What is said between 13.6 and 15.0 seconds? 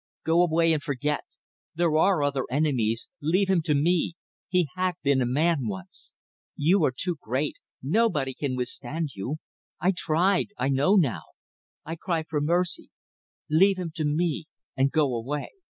him to me and